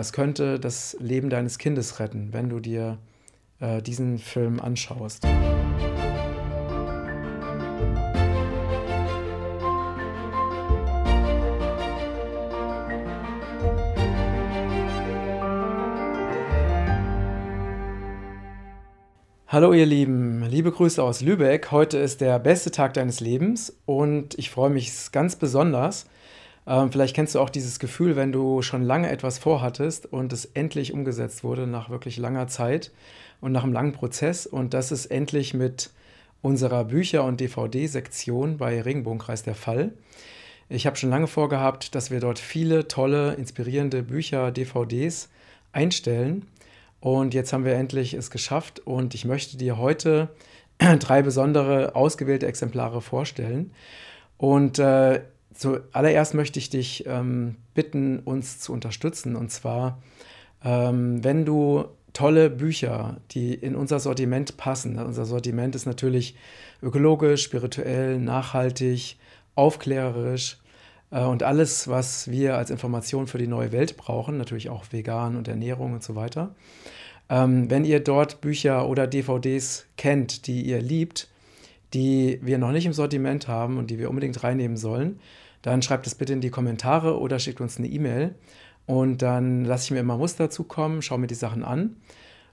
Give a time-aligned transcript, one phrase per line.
[0.00, 2.98] Das könnte das Leben deines Kindes retten, wenn du dir
[3.58, 5.26] äh, diesen Film anschaust.
[19.48, 21.72] Hallo ihr Lieben, liebe Grüße aus Lübeck.
[21.72, 26.06] Heute ist der beste Tag deines Lebens und ich freue mich ganz besonders,
[26.68, 30.44] ähm, vielleicht kennst du auch dieses Gefühl, wenn du schon lange etwas vorhattest und es
[30.44, 32.92] endlich umgesetzt wurde nach wirklich langer Zeit
[33.40, 34.46] und nach einem langen Prozess.
[34.46, 35.90] Und das ist endlich mit
[36.42, 39.92] unserer Bücher- und DVD-Sektion bei Regenbogenkreis der Fall.
[40.68, 45.30] Ich habe schon lange vorgehabt, dass wir dort viele tolle, inspirierende Bücher, DVDs
[45.72, 46.46] einstellen.
[47.00, 50.28] Und jetzt haben wir endlich es geschafft und ich möchte dir heute
[50.98, 53.70] drei besondere ausgewählte Exemplare vorstellen.
[54.36, 55.22] Und äh,
[55.58, 59.34] Zuallererst möchte ich dich ähm, bitten, uns zu unterstützen.
[59.34, 60.00] Und zwar,
[60.64, 64.98] ähm, wenn du tolle Bücher, die in unser Sortiment passen.
[64.98, 66.36] Unser Sortiment ist natürlich
[66.80, 69.18] ökologisch, spirituell, nachhaltig,
[69.56, 70.58] aufklärerisch
[71.10, 75.36] äh, und alles, was wir als Information für die neue Welt brauchen, natürlich auch vegan
[75.36, 76.54] und Ernährung und so weiter.
[77.28, 81.28] Ähm, wenn ihr dort Bücher oder DVDs kennt, die ihr liebt,
[81.94, 85.18] die wir noch nicht im Sortiment haben und die wir unbedingt reinnehmen sollen,
[85.62, 88.34] dann schreibt es bitte in die Kommentare oder schickt uns eine E-Mail.
[88.86, 91.96] Und dann lasse ich mir immer Muster zukommen, schaue mir die Sachen an.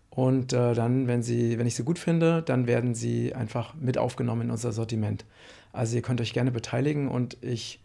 [0.10, 3.98] Und äh, dann, wenn, sie, wenn ich sie gut finde, dann werden sie einfach mit
[3.98, 5.26] aufgenommen in unser Sortiment.
[5.74, 7.80] Also ihr könnt euch gerne beteiligen und ich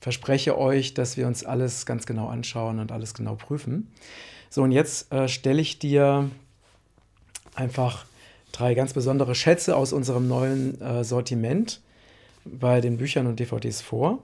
[0.00, 3.88] verspreche euch, dass wir uns alles ganz genau anschauen und alles genau prüfen.
[4.50, 6.30] So, und jetzt äh, stelle ich dir
[7.54, 8.04] einfach
[8.52, 11.80] drei ganz besondere Schätze aus unserem neuen äh, Sortiment
[12.44, 14.22] bei den Büchern und DVDs vor.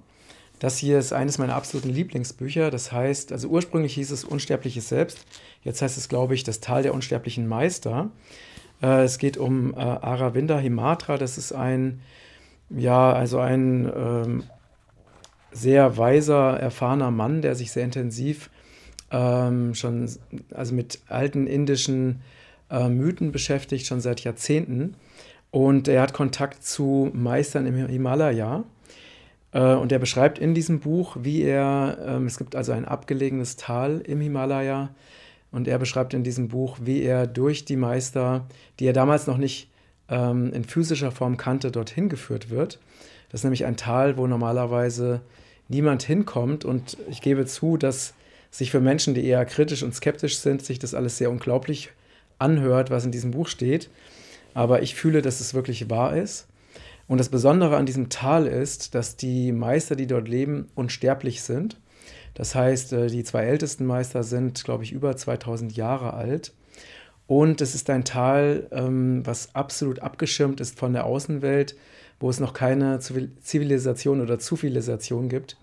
[0.58, 2.70] Das hier ist eines meiner absoluten Lieblingsbücher.
[2.70, 5.24] Das heißt, also ursprünglich hieß es Unsterbliches Selbst.
[5.62, 8.10] Jetzt heißt es, glaube ich, Das Tal der unsterblichen Meister.
[8.82, 11.16] Äh, es geht um äh, Aravinda Himatra.
[11.16, 12.00] Das ist ein,
[12.70, 14.42] ja, also ein ähm,
[15.52, 18.50] sehr weiser, erfahrener Mann, der sich sehr intensiv
[19.10, 20.10] ähm, schon,
[20.52, 22.20] also mit alten indischen
[22.70, 24.94] äh, Mythen beschäftigt, schon seit Jahrzehnten.
[25.50, 28.64] Und er hat Kontakt zu Meistern im Himalaya
[29.52, 34.00] und er beschreibt in diesem Buch, wie er, ähm, es gibt also ein abgelegenes Tal
[34.00, 34.90] im Himalaya,
[35.50, 38.46] und er beschreibt in diesem Buch, wie er durch die Meister,
[38.78, 39.70] die er damals noch nicht
[40.08, 42.78] ähm, in physischer Form kannte, dorthin geführt wird.
[43.30, 45.22] Das ist nämlich ein Tal, wo normalerweise
[45.68, 46.64] niemand hinkommt.
[46.64, 48.14] Und ich gebe zu, dass
[48.50, 51.90] sich für Menschen, die eher kritisch und skeptisch sind, sich das alles sehr unglaublich
[52.38, 53.90] anhört, was in diesem Buch steht.
[54.54, 56.47] Aber ich fühle, dass es wirklich wahr ist.
[57.08, 61.80] Und das Besondere an diesem Tal ist, dass die Meister, die dort leben, unsterblich sind.
[62.34, 66.52] Das heißt, äh, die zwei ältesten Meister sind, glaube ich, über 2000 Jahre alt.
[67.26, 71.76] Und es ist ein Tal, ähm, was absolut abgeschirmt ist von der Außenwelt,
[72.20, 75.56] wo es noch keine Zivilisation oder Zivilisation gibt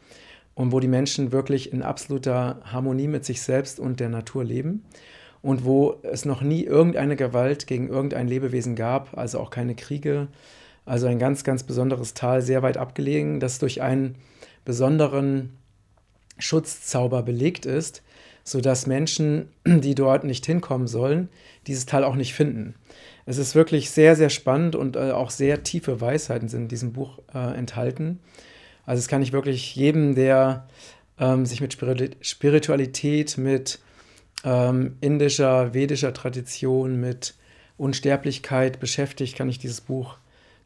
[0.54, 4.84] und wo die Menschen wirklich in absoluter Harmonie mit sich selbst und der Natur leben
[5.42, 10.28] und wo es noch nie irgendeine Gewalt gegen irgendein Lebewesen gab, also auch keine Kriege,
[10.86, 14.16] also ein ganz, ganz besonderes Tal, sehr weit abgelegen, das durch einen
[14.64, 15.58] besonderen
[16.38, 18.04] Schutzzauber belegt ist,
[18.44, 21.30] sodass Menschen, die dort nicht hinkommen sollen,
[21.68, 22.76] dieses Tal auch nicht finden.
[23.26, 26.94] Es ist wirklich sehr, sehr spannend und äh, auch sehr tiefe Weisheiten sind in diesem
[26.94, 28.20] Buch äh, enthalten.
[28.86, 30.68] Also es kann ich wirklich jedem, der
[31.20, 31.76] ähm, sich mit
[32.22, 33.80] Spiritualität, mit
[34.44, 37.34] ähm, indischer, vedischer Tradition, mit
[37.78, 40.18] Unsterblichkeit beschäftigt, kann ich dieses Buch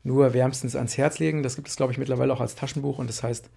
[0.04, 1.44] nur wärmstens ans Herz legen.
[1.44, 3.50] Das gibt es, glaube ich, mittlerweile auch als Taschenbuch und das heißt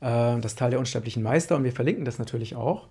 [0.00, 2.88] äh, Das Teil der unsterblichen Meister und wir verlinken das natürlich auch.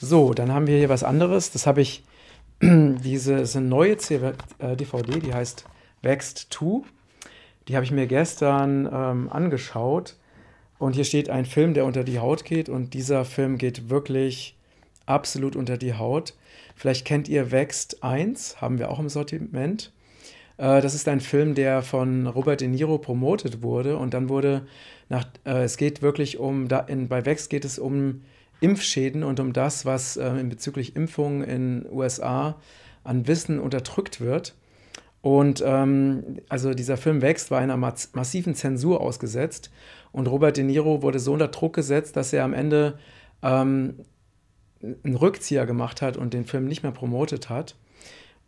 [0.00, 1.50] So, dann haben wir hier was anderes.
[1.50, 2.04] Das habe ich,
[2.62, 5.64] diese ist eine neue DVD, äh, die heißt
[6.02, 6.82] Wächst 2.
[7.68, 10.16] Die habe ich mir gestern ähm, angeschaut
[10.78, 14.56] und hier steht ein Film, der unter die Haut geht und dieser Film geht wirklich
[15.06, 16.34] absolut unter die Haut.
[16.76, 19.92] Vielleicht kennt ihr Wächst 1, haben wir auch im Sortiment.
[20.56, 24.66] Äh, das ist ein Film, der von Robert De Niro promotet wurde und dann wurde
[25.08, 28.22] nach, äh, es geht wirklich um, da, in, bei Vex geht es um
[28.60, 32.56] Impfschäden und um das, was äh, bezüglich Impfungen in USA
[33.02, 34.54] an Wissen unterdrückt wird.
[35.20, 39.70] Und ähm, also dieser Film wächst, war einer massiven Zensur ausgesetzt.
[40.12, 42.98] Und Robert De Niro wurde so unter Druck gesetzt, dass er am Ende
[43.42, 44.00] ähm,
[44.82, 47.74] einen Rückzieher gemacht hat und den Film nicht mehr promotet hat.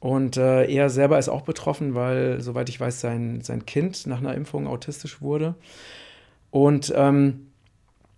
[0.00, 4.18] Und äh, er selber ist auch betroffen, weil, soweit ich weiß, sein, sein Kind nach
[4.18, 5.54] einer Impfung autistisch wurde.
[6.50, 7.48] Und ähm,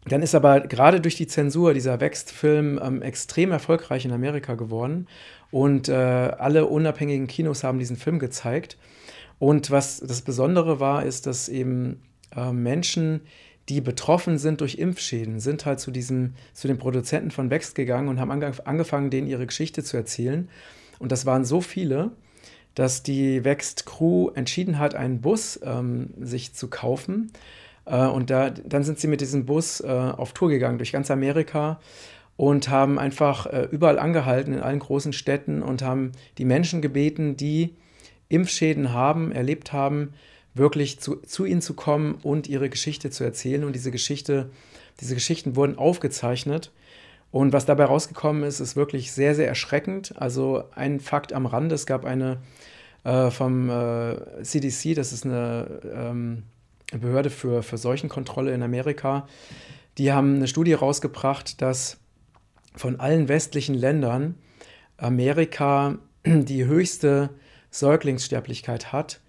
[0.06, 5.06] Dann ist aber gerade durch die Zensur dieser Wächst-Film ähm, extrem erfolgreich in Amerika geworden.
[5.50, 8.76] Und äh, alle unabhängigen Kinos haben diesen Film gezeigt.
[9.38, 12.02] Und was das Besondere war, ist, dass eben
[12.34, 13.20] äh, Menschen,
[13.68, 18.08] die betroffen sind durch Impfschäden, sind halt zu, diesem, zu den Produzenten von Wächst gegangen
[18.08, 20.48] und haben angefangen, denen ihre Geschichte zu erzählen.
[20.98, 22.12] Und das waren so viele,
[22.74, 27.32] dass die Wächst Crew entschieden hat, einen Bus ähm, sich zu kaufen
[27.88, 31.10] äh, und da, dann sind sie mit diesem Bus äh, auf Tour gegangen durch ganz
[31.10, 31.80] Amerika
[32.36, 37.36] und haben einfach äh, überall angehalten in allen großen Städten und haben die Menschen gebeten,
[37.36, 37.74] die
[38.28, 40.12] Impfschäden haben, erlebt haben,
[40.54, 43.64] wirklich zu, zu ihnen zu kommen und ihre Geschichte zu erzählen.
[43.64, 44.50] Und diese Geschichte,
[45.00, 46.72] diese Geschichten wurden aufgezeichnet.
[47.30, 50.14] Und was dabei rausgekommen ist, ist wirklich sehr, sehr erschreckend.
[50.16, 52.38] Also ein Fakt am Rande, es gab eine
[53.04, 56.44] äh, vom äh, CDC, das ist eine ähm,
[56.92, 59.26] Behörde für, für Seuchenkontrolle in Amerika,
[59.98, 61.98] die haben eine Studie rausgebracht, dass
[62.74, 64.36] von allen westlichen Ländern
[64.96, 67.30] Amerika die höchste
[67.70, 69.20] Säuglingssterblichkeit hat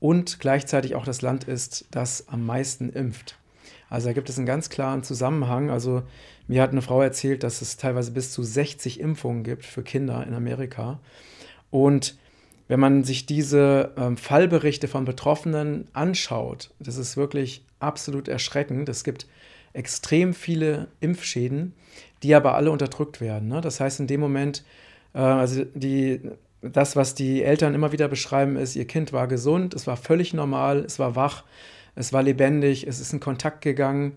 [0.00, 3.38] und gleichzeitig auch das Land ist, das am meisten impft.
[3.90, 5.70] Also da gibt es einen ganz klaren Zusammenhang.
[5.70, 6.02] Also
[6.46, 10.26] mir hat eine Frau erzählt, dass es teilweise bis zu 60 Impfungen gibt für Kinder
[10.26, 11.00] in Amerika.
[11.70, 12.16] Und
[12.68, 18.88] wenn man sich diese ähm, Fallberichte von Betroffenen anschaut, das ist wirklich absolut erschreckend.
[18.88, 19.26] Es gibt
[19.74, 21.74] extrem viele Impfschäden,
[22.22, 23.48] die aber alle unterdrückt werden.
[23.48, 23.60] Ne?
[23.60, 24.64] Das heißt, in dem Moment,
[25.14, 26.20] äh, also die,
[26.62, 30.32] das, was die Eltern immer wieder beschreiben, ist, ihr Kind war gesund, es war völlig
[30.32, 31.44] normal, es war wach,
[31.94, 34.16] es war lebendig, es ist in Kontakt gegangen.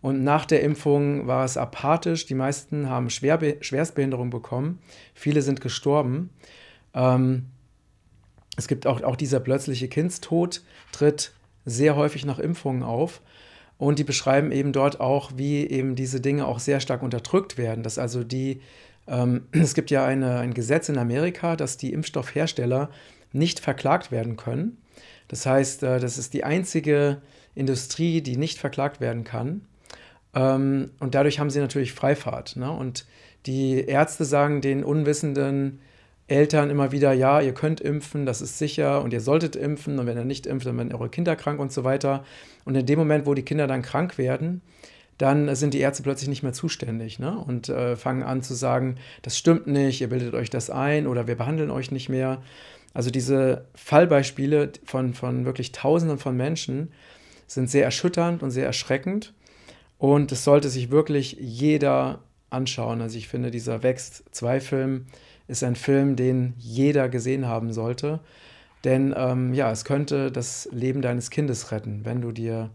[0.00, 2.26] Und nach der Impfung war es apathisch.
[2.26, 4.78] Die meisten haben Schwerbe Schwerstbehinderung bekommen.
[5.14, 6.30] Viele sind gestorben.
[6.94, 7.46] Ähm,
[8.56, 11.32] es gibt auch, auch dieser plötzliche Kindstod, tritt
[11.64, 13.20] sehr häufig nach Impfungen auf.
[13.76, 17.82] Und die beschreiben eben dort auch, wie eben diese Dinge auch sehr stark unterdrückt werden.
[17.82, 18.60] Dass also die,
[19.06, 22.90] ähm, es gibt ja eine, ein Gesetz in Amerika, dass die Impfstoffhersteller
[23.32, 24.78] nicht verklagt werden können.
[25.28, 27.22] Das heißt, äh, das ist die einzige
[27.54, 29.62] Industrie, die nicht verklagt werden kann.
[30.34, 32.56] Ähm, und dadurch haben sie natürlich Freifahrt.
[32.56, 32.70] Ne?
[32.70, 33.06] Und
[33.46, 35.80] die Ärzte sagen den Unwissenden,
[36.28, 40.06] Eltern immer wieder, ja, ihr könnt impfen, das ist sicher und ihr solltet impfen und
[40.06, 42.22] wenn ihr nicht impft, dann werden eure Kinder krank und so weiter.
[42.66, 44.60] Und in dem Moment, wo die Kinder dann krank werden,
[45.18, 47.36] dann sind die Ärzte plötzlich nicht mehr zuständig ne?
[47.38, 51.26] und äh, fangen an zu sagen, das stimmt nicht, ihr bildet euch das ein oder
[51.26, 52.40] wir behandeln euch nicht mehr.
[52.94, 56.92] Also diese Fallbeispiele von, von wirklich Tausenden von Menschen
[57.46, 59.34] sind sehr erschütternd und sehr erschreckend
[59.98, 62.20] und es sollte sich wirklich jeder
[62.50, 63.02] anschauen.
[63.02, 65.06] Also ich finde, dieser Wächst-2-Film
[65.48, 68.20] ist ein Film, den jeder gesehen haben sollte.
[68.84, 72.70] Denn ähm, ja, es könnte das Leben deines Kindes retten, wenn du dir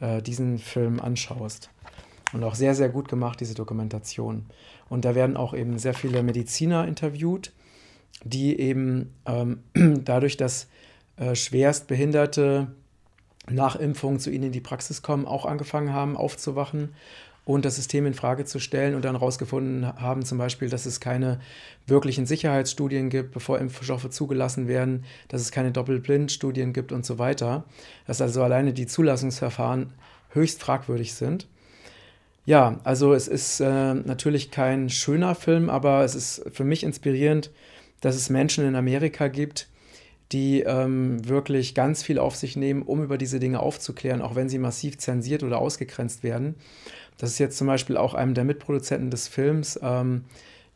[0.00, 1.70] äh, diesen Film anschaust.
[2.32, 4.46] Und auch sehr, sehr gut gemacht, diese Dokumentation.
[4.88, 7.52] Und da werden auch eben sehr viele Mediziner interviewt,
[8.24, 9.60] die eben ähm,
[10.04, 10.68] dadurch, dass
[11.16, 12.68] äh, schwerstbehinderte
[13.48, 16.90] nach Impfung zu ihnen in die Praxis kommen, auch angefangen haben aufzuwachen
[17.46, 20.98] und das System in Frage zu stellen und dann herausgefunden haben, zum Beispiel, dass es
[20.98, 21.38] keine
[21.86, 27.64] wirklichen Sicherheitsstudien gibt, bevor Impfstoffe zugelassen werden, dass es keine Doppelblindstudien gibt und so weiter.
[28.08, 29.92] Dass also alleine die Zulassungsverfahren
[30.30, 31.46] höchst fragwürdig sind.
[32.46, 37.50] Ja, also es ist äh, natürlich kein schöner Film, aber es ist für mich inspirierend,
[38.00, 39.68] dass es Menschen in Amerika gibt,
[40.30, 44.48] die ähm, wirklich ganz viel auf sich nehmen, um über diese Dinge aufzuklären, auch wenn
[44.48, 46.54] sie massiv zensiert oder ausgegrenzt werden.
[47.18, 50.24] Das ist jetzt zum Beispiel auch einem der Mitproduzenten des Films, ähm,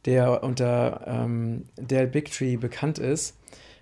[0.07, 3.37] der unter ähm, der Big Tree bekannt ist.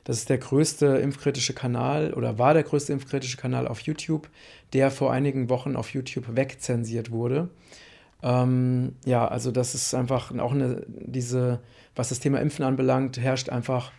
[0.08, 4.30] Das ist der größte impfkritische Kanal oder war der größte impfkritische Kanal auf YouTube,
[4.72, 7.50] der vor einigen Wochen auf YouTube wegzensiert wurde.
[8.22, 11.60] Ähm, ja, also das ist einfach auch eine, diese,
[11.94, 13.92] was das Thema Impfen anbelangt, herrscht einfach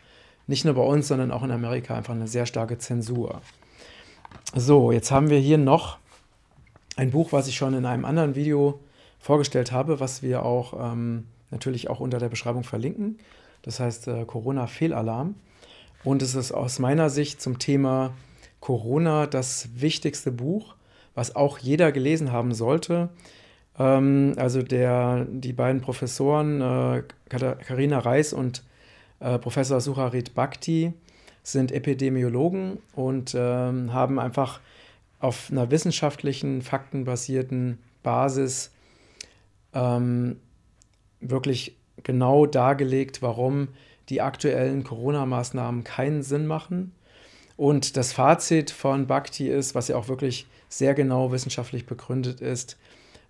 [0.47, 3.43] nicht nur bei uns, sondern auch in Amerika einfach eine sehr starke Zensur.
[4.55, 5.99] So, jetzt haben wir hier noch
[6.95, 8.79] ein Buch, was ich schon in einem anderen Video
[9.19, 13.19] vorgestellt habe, was wir auch ähm, natürlich auch unter der Beschreibung verlinken.
[13.61, 15.35] Das heißt äh, Corona-Fehlalarm.
[16.03, 18.13] Und es ist aus meiner Sicht zum Thema
[18.59, 20.75] Corona das wichtigste Buch,
[21.13, 23.09] was auch jeder gelesen haben sollte.
[23.77, 28.63] Ähm, also der, die beiden Professoren, äh, Karina Reis und
[29.19, 30.93] äh, Professor Sucharit Bhakti,
[31.43, 34.59] sind Epidemiologen und ähm, haben einfach
[35.19, 38.71] auf einer wissenschaftlichen, faktenbasierten Basis
[39.73, 40.37] ähm,
[41.19, 43.69] wirklich genau dargelegt, warum
[44.09, 46.93] die aktuellen Corona-Maßnahmen keinen Sinn machen.
[47.57, 52.77] Und das Fazit von Bhakti ist, was ja auch wirklich sehr genau wissenschaftlich begründet ist,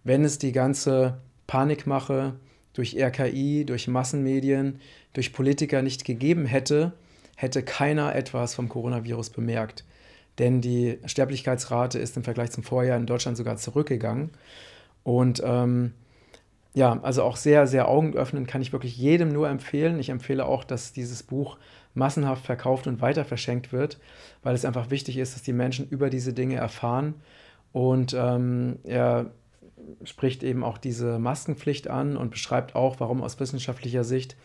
[0.03, 1.17] wenn es die ganze
[1.47, 2.35] Panikmache
[2.73, 4.79] durch RKI, durch Massenmedien,
[5.13, 6.93] durch Politiker nicht gegeben hätte,
[7.35, 9.83] hätte keiner etwas vom Coronavirus bemerkt.
[10.37, 14.29] Denn die Sterblichkeitsrate ist im Vergleich zum Vorjahr in Deutschland sogar zurückgegangen.
[15.03, 15.93] Und ähm,
[16.73, 19.99] ja, also auch sehr, sehr augenöffnend kann ich wirklich jedem nur empfehlen.
[19.99, 21.57] Ich empfehle auch, dass dieses Buch
[21.95, 23.99] massenhaft verkauft und weiter verschenkt wird,
[24.43, 27.15] weil es einfach wichtig ist, dass die Menschen über diese Dinge erfahren.
[27.71, 29.31] Und ähm, er
[30.03, 34.35] spricht eben auch diese Maskenpflicht an und beschreibt auch, warum aus wissenschaftlicher Sicht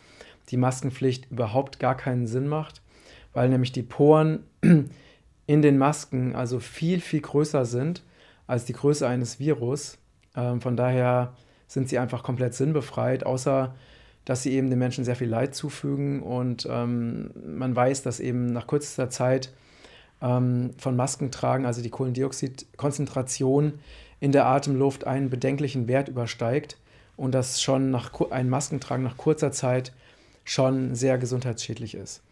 [0.51, 2.83] die Maskenpflicht überhaupt gar keinen Sinn macht,
[3.33, 4.45] weil nämlich die Poren
[5.47, 8.03] in den Masken also viel, viel größer sind
[8.47, 9.99] als die Größe eines Virus.
[10.37, 11.35] Ähm, von daher
[11.67, 13.75] sind sie einfach komplett sinnbefreit, außer
[14.25, 18.53] dass sie eben den Menschen sehr viel Leid zufügen und ähm, man weiß, dass eben
[18.53, 19.53] nach kürzester Zeit
[20.23, 23.75] ähm, von Masken tragen, also die Kohlendioxidkonzentration
[24.21, 26.79] in der Atemluft einen bedenklichen Wert übersteigt
[27.17, 29.93] und dass schon nach ein Maskentragen nach kurzer Zeit
[30.45, 32.23] schon sehr gesundheitsschädlich ist.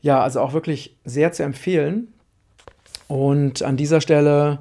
[0.00, 2.12] Ja, also auch wirklich sehr zu empfehlen.
[3.08, 4.60] Und an dieser Stelle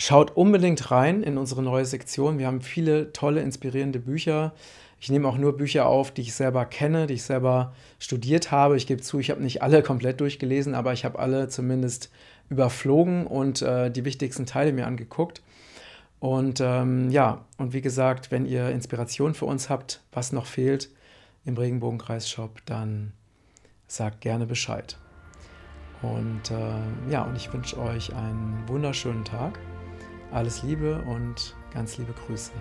[0.00, 2.38] schaut unbedingt rein in unsere neue Sektion.
[2.38, 4.54] Wir haben viele tolle, inspirierende Bücher.
[4.98, 8.76] Ich nehme auch nur Bücher auf, die ich selber kenne, die ich selber studiert habe.
[8.76, 12.10] Ich gebe zu, ich habe nicht alle komplett durchgelesen, aber ich habe alle zumindest
[12.48, 15.42] überflogen und äh, die wichtigsten Teile mir angeguckt.
[16.18, 20.88] Und ähm, ja, und wie gesagt, wenn ihr Inspiration für uns habt, was noch fehlt
[21.44, 23.12] im Regenbogenkreis-Shop, dann
[23.86, 24.96] sagt gerne Bescheid.
[26.00, 29.58] Und äh, ja, und ich wünsche euch einen wunderschönen Tag.
[30.32, 32.52] Alles Liebe und ganz liebe Grüße.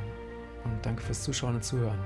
[0.64, 2.00] Und danke fürs Zuschauen und Zuhören.